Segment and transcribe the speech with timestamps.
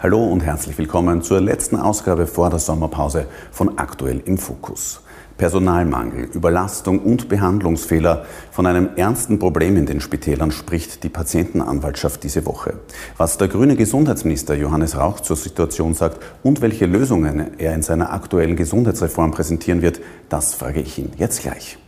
[0.00, 5.00] Hallo und herzlich willkommen zur letzten Ausgabe vor der Sommerpause von Aktuell im Fokus.
[5.38, 8.26] Personalmangel, Überlastung und Behandlungsfehler.
[8.50, 12.74] Von einem ernsten Problem in den Spitälern spricht die Patientenanwaltschaft diese Woche.
[13.16, 18.12] Was der grüne Gesundheitsminister Johannes Rauch zur Situation sagt und welche Lösungen er in seiner
[18.12, 21.78] aktuellen Gesundheitsreform präsentieren wird, das frage ich ihn jetzt gleich.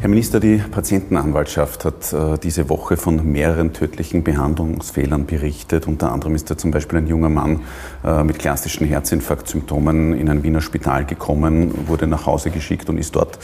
[0.00, 5.88] Herr Minister, die Patientenanwaltschaft hat äh, diese Woche von mehreren tödlichen Behandlungsfehlern berichtet.
[5.88, 7.62] Unter anderem ist da zum Beispiel ein junger Mann
[8.04, 13.16] äh, mit klassischen Herzinfarktsymptomen in ein Wiener Spital gekommen, wurde nach Hause geschickt und ist
[13.16, 13.40] dort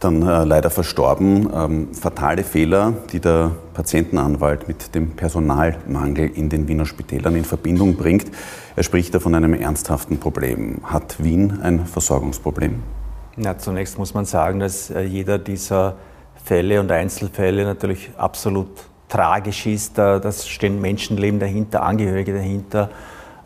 [0.00, 1.48] dann äh, leider verstorben.
[1.54, 7.94] Ähm, fatale Fehler, die der Patientenanwalt mit dem Personalmangel in den Wiener Spitälern in Verbindung
[7.94, 8.26] bringt.
[8.74, 10.80] Er spricht da von einem ernsthaften Problem.
[10.82, 12.82] Hat Wien ein Versorgungsproblem?
[13.38, 15.96] Ja, zunächst muss man sagen, dass äh, jeder dieser
[16.42, 18.68] Fälle und Einzelfälle natürlich absolut
[19.08, 19.98] tragisch ist.
[19.98, 22.88] Da stehen Menschenleben dahinter, Angehörige dahinter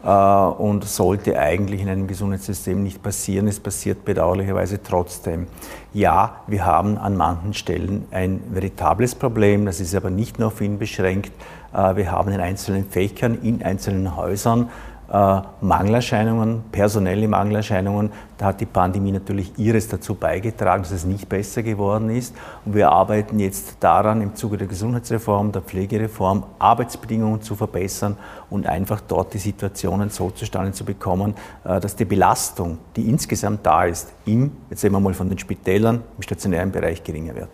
[0.05, 3.49] äh, und sollte eigentlich in einem Gesundheitssystem nicht passieren.
[3.49, 5.49] Es passiert bedauerlicherweise trotzdem.
[5.93, 10.61] Ja, wir haben an manchen Stellen ein veritables Problem, das ist aber nicht nur auf
[10.61, 11.33] ihn beschränkt.
[11.75, 14.71] Äh, wir haben in einzelnen Fächern, in einzelnen Häusern
[15.11, 18.11] äh, Mangelerscheinungen, personelle Mangelerscheinungen.
[18.39, 22.35] Da hat die Pandemie natürlich ihres dazu beigetragen, dass es nicht besser geworden ist.
[22.65, 28.17] Und wir arbeiten jetzt daran, im Zuge der Gesundheitsreform, der Pflegereform, Arbeitsbedingungen zu verbessern
[28.49, 33.67] und einfach dort die Situationen so zustande zu bekommen, äh, dass die Belastung, die insgesamt
[33.67, 37.51] da ist, im, jetzt sehen wir mal von den Spitälern, im stationären Bereich geringer wird.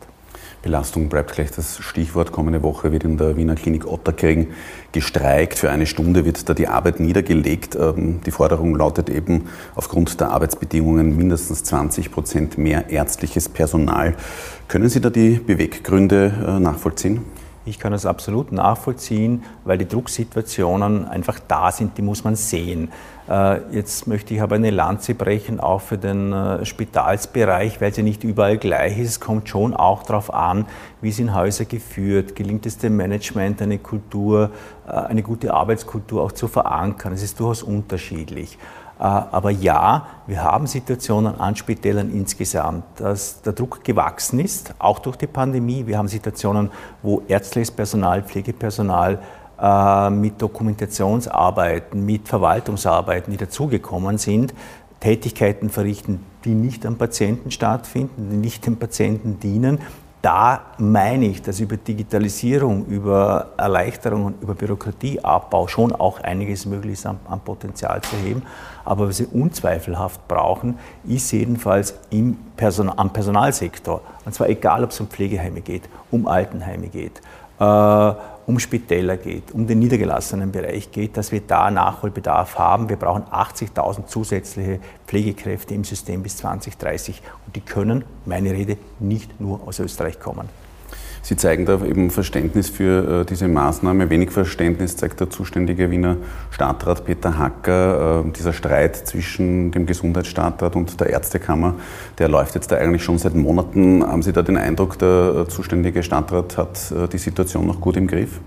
[0.67, 2.33] Belastung bleibt gleich das Stichwort.
[2.33, 4.49] Kommende Woche wird in der Wiener Klinik Otterkring
[4.91, 5.61] gestreikt.
[5.61, 7.77] Für eine Stunde wird da die Arbeit niedergelegt.
[7.77, 9.45] Ähm, die Forderung lautet eben
[9.77, 14.17] aufgrund der Arbeitsbedingungen mindestens 20 Prozent mehr ärztliches Personal.
[14.67, 17.21] Können Sie da die Beweggründe äh, nachvollziehen?
[17.67, 22.93] Ich kann das absolut nachvollziehen, weil die Drucksituationen einfach da sind, die muss man sehen.
[23.29, 28.05] Äh, jetzt möchte ich aber eine Lanze brechen, auch für den äh, Spitalsbereich, weil sie
[28.05, 29.09] nicht überall gleich ist.
[29.09, 30.67] Es kommt schon auch darauf an,
[31.01, 34.51] wie sind Häuser geführt, gelingt es dem Management, eine Kultur,
[34.87, 37.15] äh, eine gute Arbeitskultur auch zu verankern.
[37.15, 38.59] Es ist durchaus unterschiedlich.
[38.99, 45.17] Aber ja, wir haben Situationen an Spitälern insgesamt, dass der Druck gewachsen ist, auch durch
[45.17, 45.87] die Pandemie.
[45.87, 46.71] Wir haben Situationen,
[47.03, 49.21] wo ärztliches Personal, Pflegepersonal
[49.61, 54.55] äh, mit Dokumentationsarbeiten, mit Verwaltungsarbeiten, die dazugekommen sind,
[55.01, 59.79] Tätigkeiten verrichten, die nicht am Patienten stattfinden, die nicht dem Patienten dienen.
[60.23, 66.95] Da meine ich, dass über Digitalisierung, über Erleichterung und über Bürokratieabbau schon auch einiges möglich
[66.95, 68.43] ist, am, am Potenzial zu heben.
[68.85, 74.01] Aber was wir unzweifelhaft brauchen, ist jedenfalls im Person am Personalsektor.
[74.25, 77.21] Und zwar egal, ob es um Pflegeheime geht, um Altenheime geht.
[77.59, 78.15] Äh,
[78.47, 82.89] um Spitäler geht, um den niedergelassenen Bereich geht, dass wir da Nachholbedarf haben.
[82.89, 89.41] Wir brauchen 80.000 zusätzliche Pflegekräfte im System bis 2030 und die können, meine Rede, nicht
[89.41, 90.49] nur aus Österreich kommen.
[91.27, 94.11] Sie zeigen da eben Verständnis für äh, diese Maßnahme.
[94.11, 96.19] Wenig Verständnis zeigt der zuständige Wiener
[96.53, 98.25] Stadtrat Peter Hacker.
[98.25, 101.75] Äh, dieser Streit zwischen dem Gesundheitsstadtrat und der Ärztekammer,
[102.19, 104.07] der läuft jetzt da eigentlich schon seit Monaten.
[104.07, 108.07] Haben Sie da den Eindruck, der zuständige Stadtrat hat äh, die Situation noch gut im
[108.07, 108.39] Griff?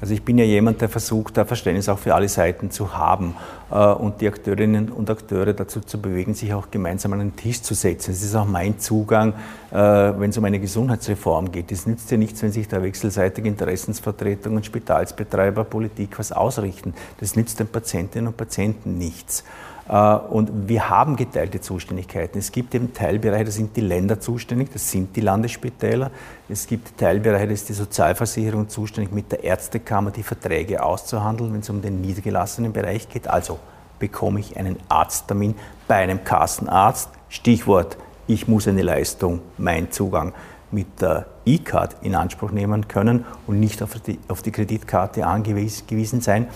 [0.00, 3.34] Also ich bin ja jemand, der versucht, da Verständnis auch für alle Seiten zu haben
[3.70, 7.60] äh, und die Akteurinnen und Akteure dazu zu bewegen, sich auch gemeinsam an den Tisch
[7.60, 8.12] zu setzen.
[8.12, 9.34] Das ist auch mein Zugang,
[9.70, 11.70] äh, wenn es um eine Gesundheitsreform geht.
[11.70, 16.94] Es nützt ja nichts, wenn sich da wechselseitige Interessensvertretungen, Spitalsbetreiber, Politik was ausrichten.
[17.18, 19.44] Das nützt den Patientinnen und Patienten nichts.
[19.90, 22.38] Äh, und wir haben geteilte Zuständigkeiten.
[22.38, 26.10] Es gibt eben Teilbereiche, da sind die Länder zuständig, das sind die Landesspitäler.
[26.48, 31.60] Es gibt Teilbereiche, da ist die Sozialversicherung zuständig, mit der Ärztekammer die Verträge auszuhandeln, wenn
[31.60, 33.26] es um den niedergelassenen Bereich geht.
[33.26, 33.58] Also
[33.98, 35.56] bekomme ich einen Arzttermin
[35.88, 37.10] bei einem Kassenarzt.
[37.28, 37.96] Stichwort,
[38.26, 40.32] ich muss eine Leistung, mein Zugang
[40.70, 46.20] mit der E-Card in Anspruch nehmen können und nicht auf die, auf die Kreditkarte angewiesen
[46.20, 46.46] sein.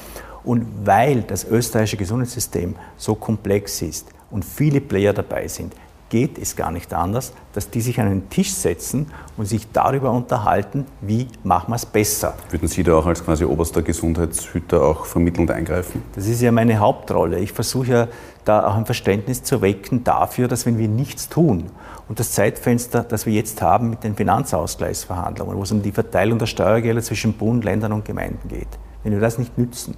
[0.44, 5.74] Und weil das österreichische Gesundheitssystem so komplex ist und viele Player dabei sind,
[6.10, 9.06] geht es gar nicht anders, dass die sich an einen Tisch setzen
[9.36, 12.34] und sich darüber unterhalten, wie machen wir es besser.
[12.50, 16.02] Würden Sie da auch als quasi oberster Gesundheitshüter auch vermittelnd eingreifen?
[16.14, 17.40] Das ist ja meine Hauptrolle.
[17.40, 18.08] Ich versuche ja
[18.44, 21.64] da auch ein Verständnis zu wecken dafür, dass wenn wir nichts tun
[22.08, 26.38] und das Zeitfenster, das wir jetzt haben mit den Finanzausgleichsverhandlungen, wo es um die Verteilung
[26.38, 28.68] der Steuergelder zwischen Bund, Ländern und Gemeinden geht,
[29.02, 29.96] wenn wir das nicht nützen,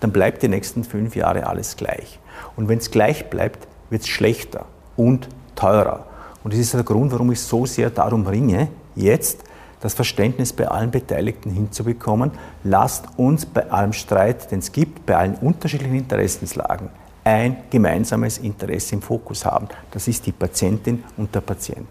[0.00, 2.18] dann bleibt die nächsten fünf Jahre alles gleich.
[2.56, 4.66] Und wenn es gleich bleibt, wird es schlechter
[4.96, 6.06] und teurer.
[6.44, 9.44] Und das ist der Grund, warum ich so sehr darum ringe, jetzt,
[9.80, 12.30] das Verständnis bei allen Beteiligten hinzubekommen.
[12.64, 16.88] Lasst uns bei allem Streit, den es gibt, bei allen unterschiedlichen Interessenslagen,
[17.24, 19.68] ein gemeinsames Interesse im Fokus haben.
[19.90, 21.88] Das ist die Patientin und der Patient.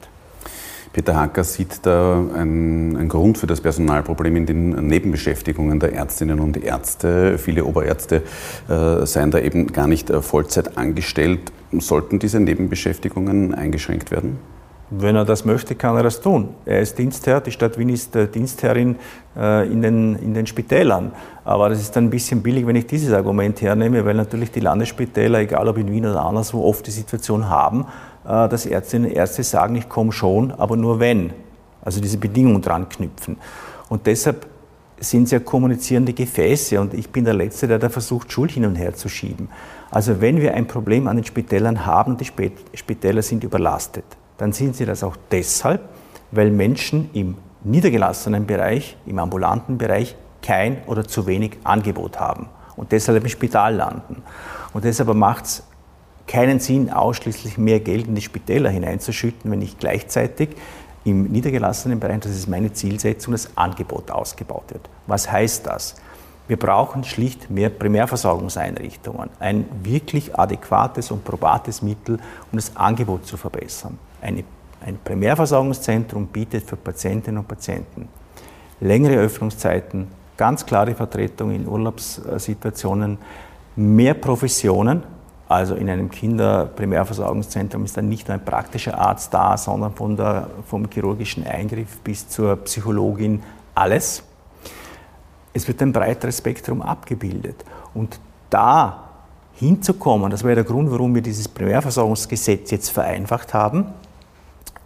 [0.95, 6.55] Peter Hacker sieht da einen, Grund für das Personalproblem in den Nebenbeschäftigungen der Ärztinnen und
[6.55, 7.37] Ärzte.
[7.37, 8.23] Viele Oberärzte
[8.69, 11.51] äh, seien da eben gar nicht äh, Vollzeit angestellt.
[11.79, 14.39] Sollten diese Nebenbeschäftigungen eingeschränkt werden?
[14.89, 16.51] Wenn er das möchte, kann er das tun.
[16.65, 18.95] Er ist Dienstherr, die Stadt Wien ist äh, Dienstherrin
[19.35, 21.11] äh, in, den, in den Spitälern.
[21.43, 24.61] Aber das ist dann ein bisschen billig, wenn ich dieses Argument hernehme, weil natürlich die
[24.61, 27.85] Landesspitäler, egal ob in Wien oder anderswo, oft die Situation haben,
[28.25, 31.31] dass Ärztinnen und Ärzte sagen, ich komme schon, aber nur wenn.
[31.81, 33.37] Also diese Bedingungen dran knüpfen.
[33.89, 34.47] Und deshalb
[34.99, 38.65] sind es ja kommunizierende Gefäße und ich bin der Letzte, der da versucht, Schuld hin
[38.65, 39.49] und her zu schieben.
[39.91, 42.25] Also wenn wir ein Problem an den Spitälern haben, die
[42.73, 44.05] Spitäler sind überlastet,
[44.37, 45.81] dann sind sie das auch deshalb,
[46.31, 52.91] weil Menschen im niedergelassenen Bereich, im ambulanten Bereich kein oder zu wenig Angebot haben und
[52.91, 54.23] deshalb im Spital landen.
[54.73, 55.63] Und deshalb macht es
[56.27, 60.49] keinen Sinn, ausschließlich mehr Geld in die Spitäler hineinzuschütten, wenn nicht gleichzeitig
[61.03, 64.89] im niedergelassenen Bereich, das ist meine Zielsetzung, das Angebot ausgebaut wird.
[65.05, 65.95] Was heißt das?
[66.47, 72.19] Wir brauchen schlicht mehr Primärversorgungseinrichtungen, ein wirklich adäquates und probates Mittel,
[72.51, 73.97] um das Angebot zu verbessern.
[74.21, 74.43] Eine,
[74.85, 78.07] ein Primärversorgungszentrum bietet für Patientinnen und Patienten
[78.79, 80.07] längere Öffnungszeiten,
[80.37, 83.17] ganz klare Vertretung in Urlaubssituationen,
[83.75, 85.03] mehr Professionen,
[85.47, 90.49] also in einem Kinderprimärversorgungszentrum ist dann nicht nur ein praktischer Arzt da, sondern von der,
[90.67, 93.43] vom chirurgischen Eingriff bis zur Psychologin
[93.75, 94.23] alles.
[95.53, 97.63] Es wird ein breiteres Spektrum abgebildet.
[97.93, 98.19] Und
[98.49, 99.03] da
[99.53, 103.85] hinzukommen, das wäre der Grund, warum wir dieses Primärversorgungsgesetz jetzt vereinfacht haben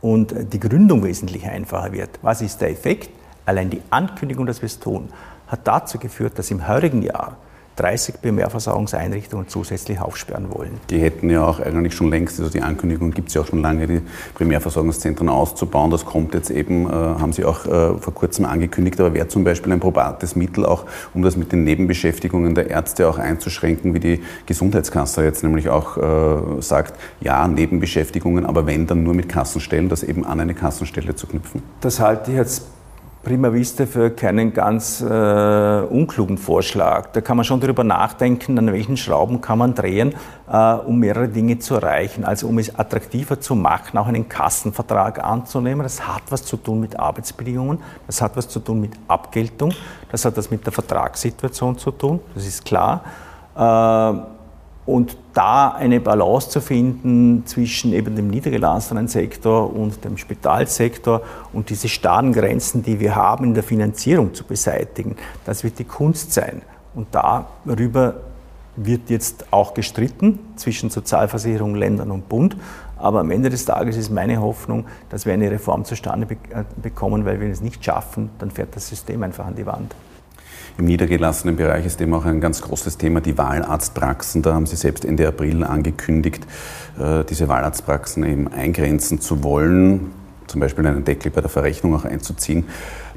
[0.02, 2.20] und die Gründung wesentlich einfacher wird.
[2.22, 3.10] Was ist der Effekt?
[3.46, 5.10] Allein die Ankündigung, dass wir es tun,
[5.48, 7.38] hat dazu geführt, dass im heurigen Jahr
[7.80, 10.72] 30 Primärversorgungseinrichtungen zusätzlich aufsperren wollen.
[10.90, 13.62] Die hätten ja auch eigentlich schon längst, also die Ankündigung gibt es ja auch schon
[13.62, 14.02] lange, die
[14.36, 15.90] Primärversorgungszentren auszubauen.
[15.90, 19.44] Das kommt jetzt eben, äh, haben Sie auch äh, vor kurzem angekündigt, aber wäre zum
[19.44, 24.00] Beispiel ein probates Mittel auch, um das mit den Nebenbeschäftigungen der Ärzte auch einzuschränken, wie
[24.00, 29.88] die Gesundheitskasse jetzt nämlich auch äh, sagt, ja, Nebenbeschäftigungen, aber wenn dann nur mit Kassenstellen,
[29.90, 31.64] das eben an eine Kassenstelle zu knüpfen?
[31.82, 32.64] Das halte ich jetzt
[33.24, 35.06] prima vista für keinen ganz äh,
[35.90, 37.08] unklugen Vorschlag.
[37.12, 40.16] Da kann man schon darüber nachdenken, an welchen Schrauben kann man drehen,
[40.50, 42.24] äh, um mehrere Dinge zu erreichen.
[42.24, 45.84] Also um es attraktiver zu machen, auch einen Kassenvertrag anzunehmen.
[45.84, 49.74] Das hat was zu tun mit Arbeitsbedingungen, das hat was zu tun mit Abgeltung,
[50.12, 53.04] das hat was mit der Vertragssituation zu tun, das ist klar.
[53.56, 54.39] Äh,
[54.90, 61.22] und da eine Balance zu finden zwischen eben dem niedergelassenen Sektor und dem Spitalsektor
[61.54, 65.16] und diese starren Grenzen, die wir haben in der Finanzierung zu beseitigen,
[65.46, 66.64] das wird die Kunst sein.
[66.96, 68.16] Und darüber
[68.76, 72.58] wird jetzt auch gestritten zwischen Sozialversicherung, Ländern und Bund.
[72.98, 77.26] Aber am Ende des Tages ist meine Hoffnung, dass wir eine Reform zustande äh, bekommen,
[77.26, 79.94] weil wenn wir es nicht schaffen, dann fährt das System einfach an die Wand.
[80.78, 84.42] Im niedergelassenen Bereich ist eben auch ein ganz großes Thema die Wahlarztpraxen.
[84.42, 86.46] Da haben Sie selbst Ende April angekündigt,
[87.00, 90.12] äh, diese Wahlarztpraxen eben eingrenzen zu wollen,
[90.48, 92.66] zum Beispiel einen Deckel bei der Verrechnung auch einzuziehen.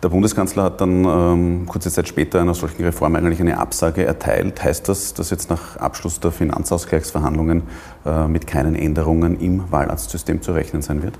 [0.03, 4.63] Der Bundeskanzler hat dann ähm, kurze Zeit später einer solchen Reform eigentlich eine Absage erteilt.
[4.65, 7.63] Heißt das, dass jetzt nach Abschluss der Finanzausgleichsverhandlungen
[8.05, 11.15] äh, mit keinen Änderungen im Wahlarztsystem zu rechnen sein wird?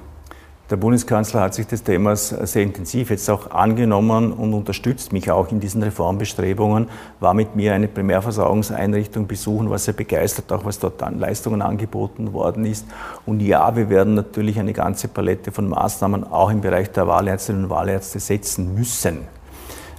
[0.73, 5.53] Der Bundeskanzler hat sich des Themas sehr intensiv jetzt auch angenommen und unterstützt mich auch
[5.53, 6.89] in diesen Reformbestrebungen,
[7.21, 12.33] war mit mir eine Primärversorgungseinrichtung besuchen, war sehr begeistert, auch was dort an Leistungen angeboten
[12.33, 12.87] worden ist.
[13.27, 17.65] Und ja, wir werden natürlich eine ganze Palette von Maßnahmen auch im Bereich der Wahlärztinnen
[17.65, 19.27] und Wahlärzte setzen müssen.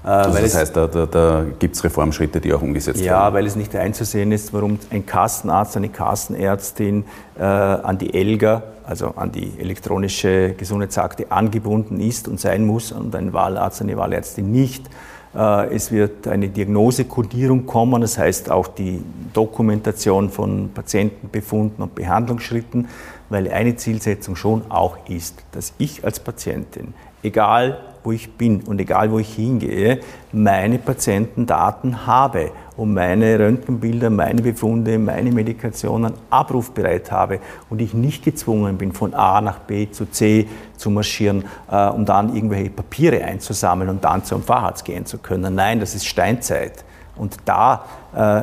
[0.03, 3.21] Äh, also das heißt, da, da, da gibt es Reformschritte, die auch umgesetzt ja, werden?
[3.21, 7.05] Ja, weil es nicht einzusehen ist, warum ein Kassenarzt, eine Kassenärztin
[7.37, 13.15] äh, an die ELGA, also an die elektronische Gesundheitsakte, angebunden ist und sein muss und
[13.15, 14.89] ein Wahlarzt, eine Wahlärztin nicht.
[15.35, 19.01] Äh, es wird eine Diagnosekodierung kommen, das heißt auch die
[19.33, 22.89] Dokumentation von Patientenbefunden und Behandlungsschritten,
[23.29, 26.93] weil eine Zielsetzung schon auch ist, dass ich als Patientin,
[27.23, 29.99] egal wo ich bin und egal wo ich hingehe,
[30.31, 38.23] meine Patientendaten habe und meine Röntgenbilder, meine Befunde, meine Medikationen abrufbereit habe und ich nicht
[38.23, 43.23] gezwungen bin, von A nach B zu C zu marschieren, äh, um dann irgendwelche Papiere
[43.23, 45.55] einzusammeln und dann zum Facharzt gehen zu können.
[45.55, 46.83] Nein, das ist Steinzeit.
[47.15, 47.85] Und da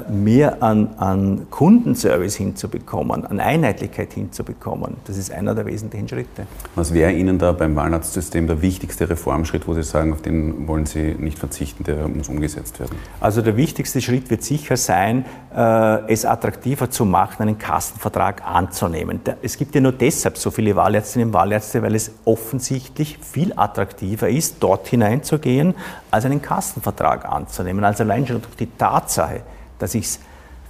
[0.08, 4.96] mehr an, an Kundenservice hinzubekommen, an Einheitlichkeit hinzubekommen.
[5.06, 6.46] Das ist einer der wesentlichen Schritte.
[6.74, 10.86] Was wäre Ihnen da beim Wahlarztsystem der wichtigste Reformschritt, wo Sie sagen, auf den wollen
[10.86, 12.96] Sie nicht verzichten, der muss umgesetzt werden?
[13.20, 15.24] Also der wichtigste Schritt wird sicher sein,
[15.54, 19.20] äh, es attraktiver zu machen, einen Kassenvertrag anzunehmen.
[19.42, 24.28] Es gibt ja nur deshalb so viele Wahlärztinnen und Wahlärzte, weil es offensichtlich viel attraktiver
[24.28, 25.74] ist, dort hineinzugehen,
[26.10, 27.84] als einen Kassenvertrag anzunehmen.
[27.84, 29.42] Also allein schon durch die Tatsache,
[29.80, 30.20] dass ich es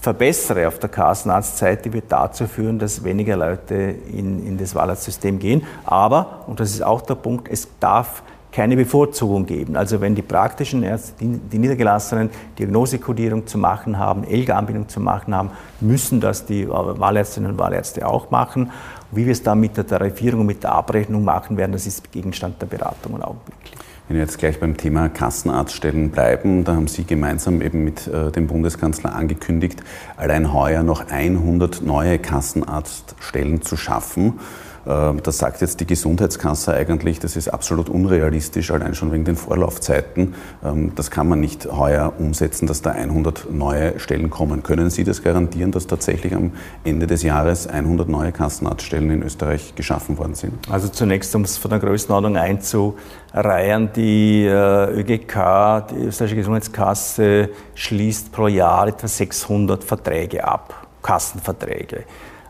[0.00, 5.62] verbessere auf der Kassenarztseite, wird dazu führen, dass weniger Leute in, in das Wahlarztsystem gehen.
[5.84, 9.76] Aber, und das ist auch der Punkt, es darf keine Bevorzugung geben.
[9.76, 15.34] Also wenn die praktischen Ärzte, die, die niedergelassenen Diagnosekodierung zu machen haben, ELGA-Anbindung zu machen
[15.34, 15.50] haben,
[15.80, 18.72] müssen das die Wahlärztinnen und Wahlärzte auch machen.
[19.12, 22.10] wie wir es dann mit der Tarifierung und mit der Abrechnung machen werden, das ist
[22.10, 23.89] Gegenstand der Beratungen augenblicklich.
[24.10, 28.32] Wenn wir jetzt gleich beim Thema Kassenarztstellen bleiben, da haben Sie gemeinsam eben mit äh,
[28.32, 29.84] dem Bundeskanzler angekündigt,
[30.16, 34.40] allein heuer noch 100 neue Kassenarztstellen zu schaffen.
[34.86, 39.36] Ähm, das sagt jetzt die Gesundheitskasse eigentlich, das ist absolut unrealistisch, allein schon wegen den
[39.36, 40.34] Vorlaufzeiten.
[40.64, 44.62] Ähm, das kann man nicht heuer umsetzen, dass da 100 neue Stellen kommen.
[44.62, 46.52] Können Sie das garantieren, dass tatsächlich am
[46.84, 50.54] Ende des Jahres 100 neue Kassenarztstellen in Österreich geschaffen worden sind?
[50.70, 58.32] Also zunächst, um es von der Größenordnung einzureihen, die äh, ÖGK, die Österreichische Gesundheitskasse, schließt
[58.32, 62.04] pro Jahr etwa 600 Verträge ab, Kassenverträge.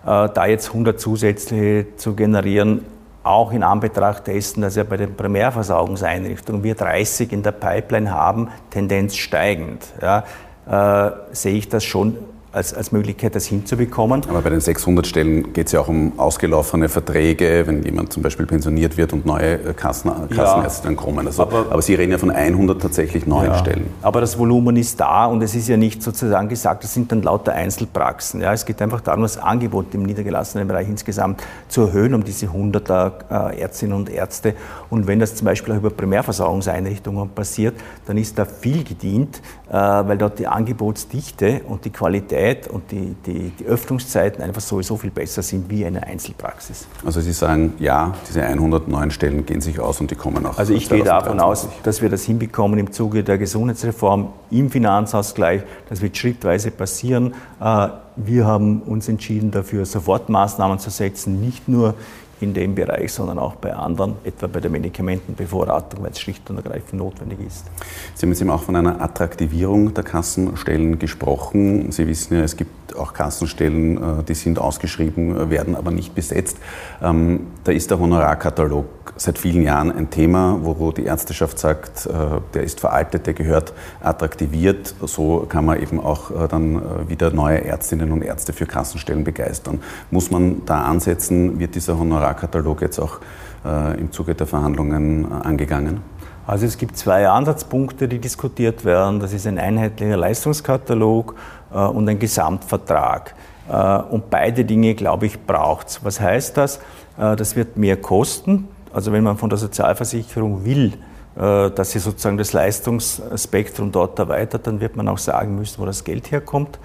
[0.05, 2.87] Äh, da jetzt 100 zusätzliche zu generieren,
[3.23, 8.49] auch in Anbetracht dessen, dass ja bei den Primärversorgungseinrichtungen wir 30 in der Pipeline haben,
[8.71, 10.25] Tendenz steigend, ja,
[10.67, 12.17] äh, sehe ich das schon
[12.53, 14.23] als, als Möglichkeit, das hinzubekommen.
[14.29, 18.23] Aber bei den 600 Stellen geht es ja auch um ausgelaufene Verträge, wenn jemand zum
[18.23, 21.27] Beispiel pensioniert wird und neue Kassen, Kassenärzte ja, dann kommen.
[21.27, 23.87] Also, aber, aber, Sie reden ja von 100 tatsächlich neuen ja, Stellen.
[24.03, 27.23] Aber das Volumen ist da und es ist ja nicht sozusagen gesagt, das sind dann
[27.23, 28.41] lauter Einzelpraxen.
[28.41, 32.47] Ja, es geht einfach darum, das Angebot im niedergelassenen Bereich insgesamt zu erhöhen, um diese
[32.47, 34.55] 100er äh, Ärztinnen und Ärzte.
[34.89, 37.75] Und wenn das zum Beispiel auch über Primärversorgungseinrichtungen passiert,
[38.07, 42.91] dann ist da viel gedient, äh, weil dort die Angebotsdichte und die Qualität Qualität und
[42.91, 46.87] die, die, die Öffnungszeiten einfach sowieso viel besser sind wie eine Einzelpraxis.
[47.05, 50.59] Also Sie sagen, ja, diese 100 neuen Stellen gehen sich aus und die kommen auch.
[50.59, 55.63] Also ich gehe davon aus, dass wir das hinbekommen im Zuge der Gesundheitsreform im Finanzausgleich.
[55.89, 57.35] Das wird schrittweise passieren.
[57.61, 61.95] Äh, wir haben uns entschieden, dafür Sofortmaßnahmen zu setzen, nicht nur
[62.41, 66.57] in dem Bereich, sondern auch bei anderen, etwa bei der Medikamentenbevorratung, weil es schlicht und
[66.57, 67.67] ergreifend notwendig ist.
[68.15, 71.93] Sie haben jetzt eben auch von einer Attraktivierung der Kassenstellen gesprochen.
[71.93, 76.59] Sie wissen ja, es gibt auch Kassenstellen, äh, die sind ausgeschrieben, werden aber nicht besetzt.
[77.03, 82.11] Ähm, da ist der Honorarkatalog seit vielen Jahren ein Thema, wo die Ärzteschaft sagt, äh,
[82.55, 84.95] der ist veraltet, der gehört attraktiviert.
[85.05, 89.81] So kann man eben auch äh, dann wieder neue Ärztinnen und Ärzte für Kassenstellen begeistern.
[90.11, 93.19] Muss man da ansetzen, wird dieser Honorar Honorarkatalog jetzt auch
[93.65, 96.01] äh, im Zuge der Verhandlungen äh, angegangen?
[96.47, 99.21] Also es gibt zwei Ansatzpunkte, die diskutiert werden.
[99.21, 103.35] Das ist ein einheitlicher Leistungskatalog äh, und ein Gesamtvertrag.
[103.71, 106.05] Äh, und beide Dinge, glaube ich, braucht es.
[106.05, 106.79] Was heißt das?
[107.19, 108.69] Äh, das wird mehr kosten.
[108.93, 110.95] Also wenn man von der Sozialversicherung will,
[111.37, 115.87] äh, dass sie sozusagen das Leistungsspektrum dort erweitert, dann wird man auch sagen müssen, wo
[115.87, 116.79] das Geld herkommt.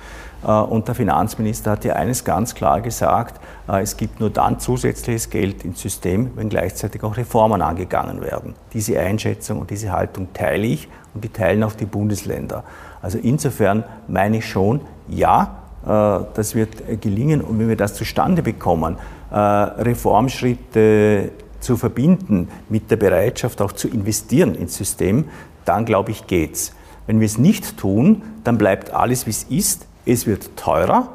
[0.45, 4.59] Äh, und der Finanzminister hat ja eines ganz klar gesagt, äh, es gibt nur dann
[4.59, 8.53] zusätzliches Geld ins System, wenn gleichzeitig auch Reformen angegangen werden.
[8.73, 12.63] Diese Einschätzung und diese Haltung teile ich und die teilen auch die Bundesländer.
[13.05, 18.41] Also insofern meine ich schon, ja, äh, das wird gelingen und wenn wir das zustande
[18.41, 18.97] bekommen,
[19.31, 25.25] Reformschritte zu verbinden mit der Bereitschaft auch zu investieren ins System,
[25.65, 26.73] dann glaube ich geht's.
[27.05, 31.09] Wenn wir es nicht tun, dann bleibt alles wie es ist, es wird teurer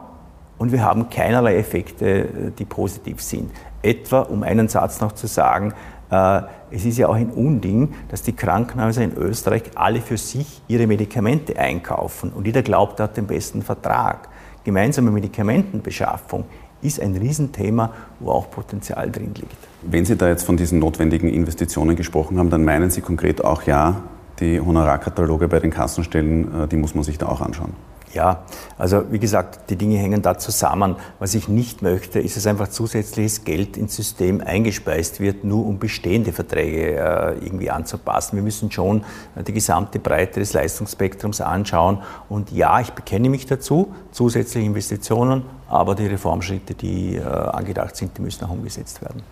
[0.58, 2.26] und wir haben keinerlei Effekte, äh,
[2.58, 3.50] die positiv sind.
[3.82, 5.74] Etwa, um einen Satz noch zu sagen, äh,
[6.10, 10.86] es ist ja auch ein Unding, dass die Krankenhäuser in Österreich alle für sich ihre
[10.86, 14.28] Medikamente einkaufen und jeder glaubt, er hat den besten Vertrag.
[14.64, 16.44] Gemeinsame Medikamentenbeschaffung
[16.82, 19.56] ist ein Riesenthema, wo auch Potenzial drin liegt.
[19.82, 23.62] Wenn Sie da jetzt von diesen notwendigen Investitionen gesprochen haben, dann meinen Sie konkret auch,
[23.62, 24.02] ja,
[24.40, 27.74] die Honorarkataloge bei den Kassenstellen, äh, die muss man sich da auch anschauen.
[28.12, 28.42] Ja,
[28.76, 30.96] also wie gesagt, die Dinge hängen da zusammen.
[31.20, 35.78] Was ich nicht möchte, ist, dass einfach zusätzliches Geld ins System eingespeist wird, nur um
[35.78, 38.34] bestehende Verträge äh, irgendwie anzupassen.
[38.34, 39.04] Wir müssen schon
[39.36, 42.02] äh, die gesamte Breite des Leistungsspektrums anschauen.
[42.28, 48.22] Und ja, ich bekenne mich dazu, zusätzliche Investitionen, aber die Reformschritte, die angedacht sind, die
[48.22, 49.22] müssen auch umgesetzt werden.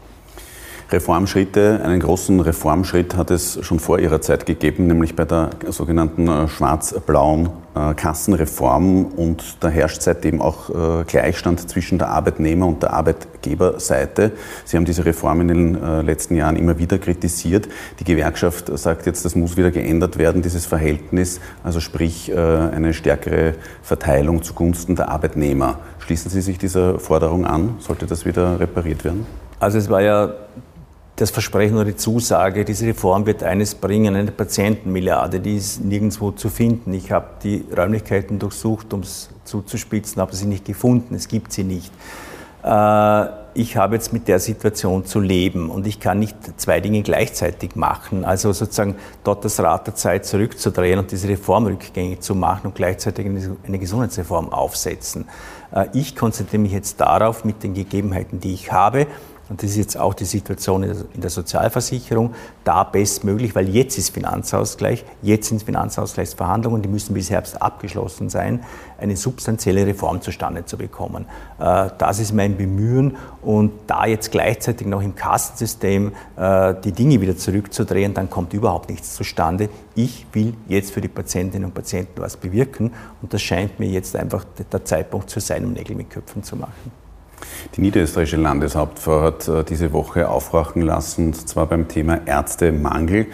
[0.90, 6.28] Reformschritte, einen großen Reformschritt hat es schon vor Ihrer Zeit gegeben, nämlich bei der sogenannten
[6.28, 12.82] äh, schwarz-blauen äh, Kassenreform und da herrscht seitdem auch äh, Gleichstand zwischen der Arbeitnehmer- und
[12.82, 14.32] der Arbeitgeberseite.
[14.64, 17.68] Sie haben diese Reform in den letzten Jahren immer wieder kritisiert.
[18.00, 23.54] Die Gewerkschaft sagt jetzt, das muss wieder geändert werden, dieses Verhältnis, also sprich eine stärkere
[23.82, 25.78] Verteilung zugunsten der Arbeitnehmer.
[25.98, 27.76] Schließen Sie sich dieser Forderung an?
[27.78, 29.26] Sollte das wieder repariert werden?
[29.60, 30.32] Also es war ja
[31.20, 36.30] das Versprechen oder die Zusage, diese Reform wird eines bringen, eine Patientenmilliarde, die ist nirgendwo
[36.30, 36.94] zu finden.
[36.94, 41.64] Ich habe die Räumlichkeiten durchsucht, um es zuzuspitzen, habe sie nicht gefunden, es gibt sie
[41.64, 41.92] nicht.
[42.62, 47.02] Äh, ich habe jetzt mit der Situation zu leben und ich kann nicht zwei Dinge
[47.02, 48.24] gleichzeitig machen.
[48.24, 48.94] Also sozusagen
[49.24, 53.78] dort das Rad der Zeit zurückzudrehen und diese Reform rückgängig zu machen und gleichzeitig eine
[53.78, 55.26] Gesundheitsreform aufsetzen.
[55.74, 59.08] Äh, ich konzentriere mich jetzt darauf, mit den Gegebenheiten, die ich habe,
[59.48, 64.10] und das ist jetzt auch die Situation in der Sozialversicherung, da bestmöglich, weil jetzt ist
[64.10, 68.64] Finanzausgleich, jetzt sind Finanzausgleichsverhandlungen, die müssen bis Herbst abgeschlossen sein,
[68.98, 71.26] eine substanzielle Reform zustande zu bekommen.
[71.58, 77.20] Äh, das ist mein Bemühen und da jetzt gleichzeitig noch im Kassensystem äh, die Dinge
[77.20, 79.70] wieder zurückzudrehen, dann kommt überhaupt nichts zustande.
[79.94, 84.14] Ich will jetzt für die Patientinnen und Patienten was bewirken und das scheint mir jetzt
[84.14, 87.07] einfach der Zeitpunkt zu sein, um Nägel mit Köpfen zu machen.
[87.76, 93.26] Die niederösterreichische Landeshauptfrau hat äh, diese Woche aufwachen lassen, und zwar beim Thema Ärztemangel.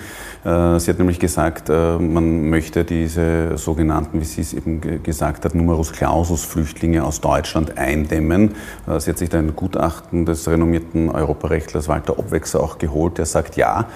[0.45, 5.45] Äh, sie hat nämlich gesagt, äh, man möchte diese sogenannten, wie sie es eben gesagt
[5.45, 8.55] hat, Numerus Clausus Flüchtlinge aus Deutschland eindämmen.
[8.99, 13.57] Sie hat sich da ein Gutachten des renommierten Europarechtlers Walter Obwechser auch geholt, der sagt,
[13.57, 13.87] ja,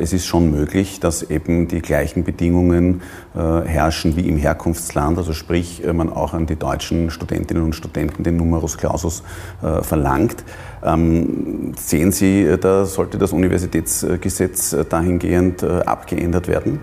[0.00, 3.02] es ist schon möglich, dass eben die gleichen Bedingungen
[3.34, 8.36] herrschen wie im Herkunftsland, also sprich, man auch an die deutschen Studentinnen und Studenten den
[8.36, 9.22] Numerus Clausus
[9.82, 10.44] verlangt.
[10.84, 16.80] Ähm, sehen Sie, äh, da sollte das Universitätsgesetz äh, dahingehend abgeändert werden?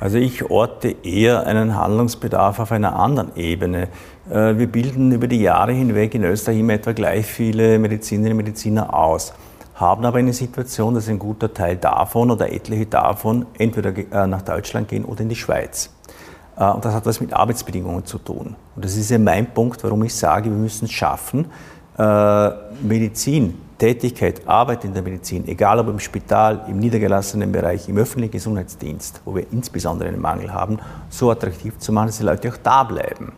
[0.00, 3.88] Also ich orte eher einen Handlungsbedarf auf einer anderen Ebene.
[4.28, 8.92] Wir bilden über die Jahre hinweg in Österreich immer etwa gleich viele Medizinerinnen und Mediziner
[8.92, 9.32] aus,
[9.74, 14.88] haben aber eine Situation, dass ein guter Teil davon oder etliche davon entweder nach Deutschland
[14.88, 15.90] gehen oder in die Schweiz.
[16.56, 18.56] Und das hat was mit Arbeitsbedingungen zu tun.
[18.74, 21.46] Und das ist ja mein Punkt, warum ich sage, wir müssen es schaffen,
[21.98, 22.50] äh,
[22.82, 28.32] Medizin, Tätigkeit, Arbeit in der Medizin, egal ob im Spital, im niedergelassenen Bereich, im öffentlichen
[28.32, 30.78] Gesundheitsdienst, wo wir insbesondere einen Mangel haben,
[31.10, 33.32] so attraktiv zu machen, dass die Leute auch da bleiben.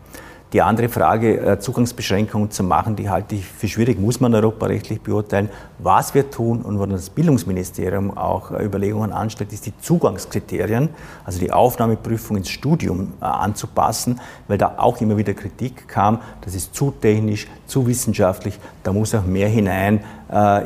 [0.54, 5.02] Die andere Frage, äh, Zugangsbeschränkungen zu machen, die halte ich für schwierig, muss man europarechtlich
[5.02, 5.50] beurteilen.
[5.78, 10.88] Was wir tun und wo das Bildungsministerium auch äh, Überlegungen anstellt, ist die Zugangskriterien,
[11.26, 16.54] also die Aufnahmeprüfung ins Studium äh, anzupassen, weil da auch immer wieder Kritik kam, das
[16.54, 20.00] ist zu technisch, zu wissenschaftlich, da muss auch mehr hinein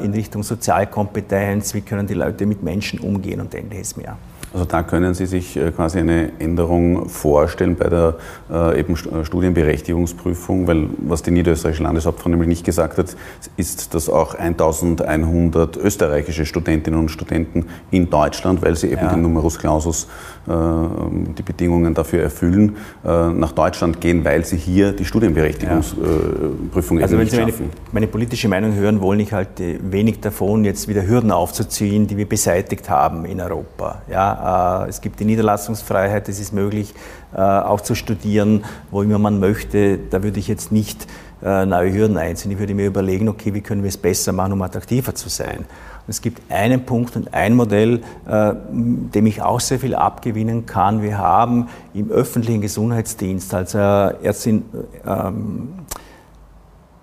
[0.03, 4.17] in Richtung Sozialkompetenz, wie können die Leute mit Menschen umgehen und ähnliches mehr.
[4.53, 8.17] Also da können Sie sich äh, quasi eine Änderung vorstellen bei der
[8.51, 13.17] äh, eben äh, Studienberechtigungsprüfung, weil was die niederösterreichische Landeshauptfrau nämlich nicht gesagt hat,
[13.57, 19.11] ist, dass auch 1100 österreichische Studentinnen und Studenten in Deutschland, weil sie eben ja.
[19.11, 20.09] den Numerus Clausus
[20.45, 27.05] die Bedingungen dafür erfüllen, nach Deutschland gehen, weil sie hier die Studienberechtigungsprüfung ja.
[27.05, 27.53] also wenn Sie meine,
[27.93, 32.29] meine, politische Meinung hören wollen, ich halte wenig davon, jetzt wieder Hürden aufzuziehen, die wir
[32.29, 34.03] beseitigt haben in Europa.
[34.11, 34.42] Ja, äh,
[34.89, 36.95] es gibt die Niederlassungsfreiheit, es ist möglich,
[37.35, 39.99] äh, auch zu studieren, wo immer man möchte.
[39.99, 41.07] Da würde ich jetzt nicht
[41.43, 42.51] äh, neue Hürden einziehen.
[42.51, 45.65] Ich würde mir überlegen, okay, wie können wir es besser machen, um attraktiver zu sein.
[46.09, 51.01] es gibt einen Punkt und ein Modell, dem ich auch sehr viel abgewinnen kann.
[51.01, 54.65] Wir haben im öffentlichen Gesundheitsdienst, also Ärztin,
[55.07, 55.69] ähm,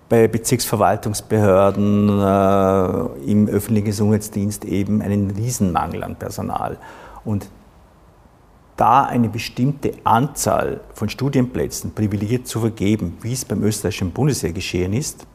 [0.10, 6.78] bei Bezirksverwaltungsbehörden, äh, im öffentlichen Gesundheitsdienst eben einen Riesenmangel an Personal.
[7.24, 7.50] Und
[8.78, 14.94] da eine bestimmte Anzahl von Studienplätzen privilegiert zu vergeben, wie es beim österreichischen Bundesheer geschehen
[14.94, 15.28] ist,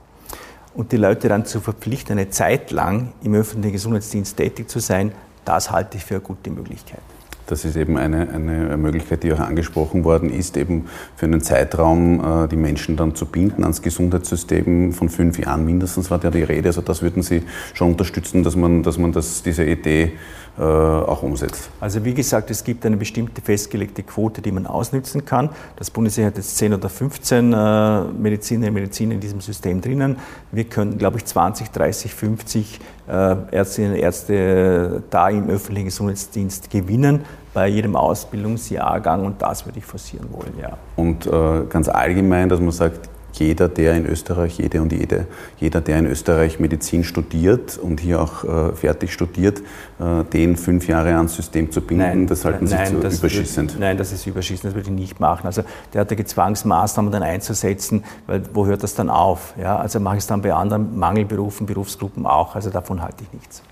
[0.74, 5.12] und die Leute dann zu verpflichten, eine Zeit lang im öffentlichen Gesundheitsdienst tätig zu sein,
[5.44, 7.00] das halte ich für eine gute Möglichkeit.
[7.46, 12.44] Das ist eben eine, eine Möglichkeit, die auch angesprochen worden ist, eben für einen Zeitraum
[12.44, 16.42] äh, die Menschen dann zu binden ans Gesundheitssystem von fünf Jahren mindestens war ja die
[16.42, 16.68] Rede.
[16.68, 17.42] Also das würden Sie
[17.74, 20.12] schon unterstützen, dass man, dass man das, diese Idee
[20.62, 21.68] auch umsetzt.
[21.80, 25.50] Also wie gesagt, es gibt eine bestimmte festgelegte Quote, die man ausnützen kann.
[25.76, 30.16] Das Bundesheer hat jetzt 10 oder 15 äh, Medizinerinnen und Mediziner in diesem System drinnen.
[30.52, 36.70] Wir können, glaube ich, 20, 30, 50 äh, Ärztinnen und Ärzte da im öffentlichen Gesundheitsdienst
[36.70, 40.76] gewinnen bei jedem Ausbildungsjahrgang und das würde ich forcieren wollen, ja.
[40.96, 43.08] Und äh, ganz allgemein, dass man sagt,
[43.38, 45.26] jeder, der in Österreich, jede und jede,
[45.58, 49.60] jeder, der in Österreich Medizin studiert und hier auch äh, fertig studiert,
[49.98, 53.72] äh, den fünf Jahre ans System zu binden, nein, das halten Sie nein, zu überschießend?
[53.72, 55.46] Wird, nein, das ist überschießend, das würde ich nicht machen.
[55.46, 59.54] Also derartige Zwangsmaßnahmen dann einzusetzen, weil wo hört das dann auf?
[59.60, 63.32] Ja, also mache ich es dann bei anderen Mangelberufen, Berufsgruppen auch, also davon halte ich
[63.32, 63.62] nichts.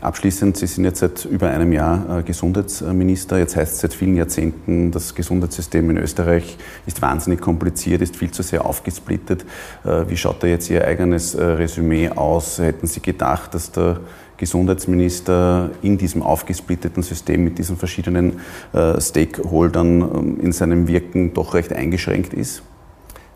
[0.00, 3.38] Abschließend, Sie sind jetzt seit über einem Jahr äh, Gesundheitsminister.
[3.38, 8.30] Jetzt heißt es seit vielen Jahrzehnten, das Gesundheitssystem in Österreich ist wahnsinnig kompliziert, ist viel
[8.30, 9.44] zu sehr aufgesplittet.
[9.84, 12.58] Äh, wie schaut da jetzt Ihr eigenes äh, Resümee aus?
[12.58, 14.00] Hätten Sie gedacht, dass der
[14.36, 18.38] Gesundheitsminister in diesem aufgesplitteten System mit diesen verschiedenen
[18.72, 22.62] Stakeholdern ähm, in seinem Wirken doch recht eingeschränkt ist?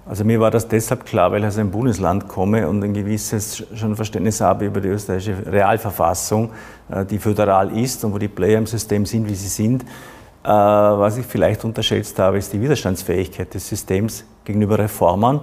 [0.05, 3.65] Also mir war das deshalb klar, weil ich aus einem Bundesland komme und ein gewisses
[3.75, 6.51] schon Verständnis habe über die österreichische Realverfassung,
[6.91, 9.83] äh, die föderal ist und wo die Player im System sind, wie sie sind.
[9.83, 15.41] Äh, was ich vielleicht unterschätzt habe, ist die Widerstandsfähigkeit des Systems gegenüber Reformern.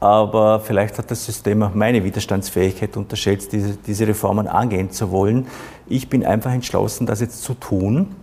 [0.00, 5.46] Aber vielleicht hat das System auch meine Widerstandsfähigkeit unterschätzt, diese, diese Reformen angehen zu wollen.
[5.86, 8.16] Ich bin einfach entschlossen, das jetzt zu tun,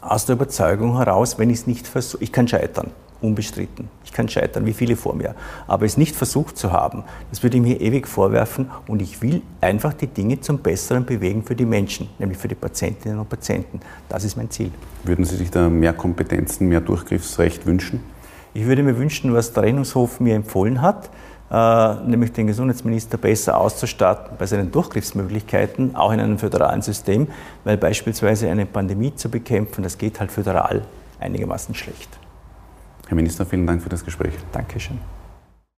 [0.00, 3.88] aus der Überzeugung heraus, wenn ich es nicht versuche, ich kann scheitern unbestritten.
[4.04, 5.34] Ich kann scheitern, wie viele vor mir.
[5.66, 9.42] Aber es nicht versucht zu haben, das würde ich mir ewig vorwerfen und ich will
[9.60, 13.80] einfach die Dinge zum Besseren bewegen für die Menschen, nämlich für die Patientinnen und Patienten.
[14.08, 14.70] Das ist mein Ziel.
[15.04, 18.00] Würden Sie sich da mehr Kompetenzen, mehr Durchgriffsrecht wünschen?
[18.54, 21.08] Ich würde mir wünschen, was der Rechnungshof mir empfohlen hat,
[21.50, 27.28] äh, nämlich den Gesundheitsminister besser auszustatten bei seinen Durchgriffsmöglichkeiten, auch in einem föderalen System,
[27.64, 30.82] weil beispielsweise eine Pandemie zu bekämpfen, das geht halt föderal
[31.18, 32.08] einigermaßen schlecht.
[33.12, 34.32] Herr Minister, vielen Dank für das Gespräch.
[34.52, 34.98] Dankeschön.